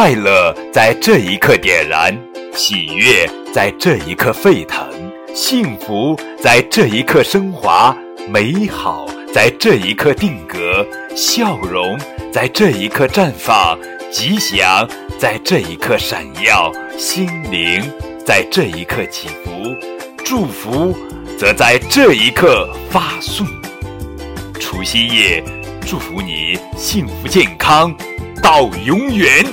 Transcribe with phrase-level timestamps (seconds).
[0.00, 2.18] 快乐在这一刻点燃
[2.54, 4.88] 喜悦在这一刻沸腾
[5.34, 7.94] 幸福在这一刻升华
[8.26, 11.98] 美好在这一刻定格笑容
[12.32, 13.78] 在这一刻绽放
[14.10, 17.82] 吉祥在这一刻闪耀心灵
[18.24, 19.50] 在这一刻起伏
[20.24, 20.96] 祝福
[21.36, 23.46] 则在这一刻发送
[24.58, 25.44] 除夕夜
[25.86, 27.94] 祝福你幸福健康
[28.42, 29.44] 到永远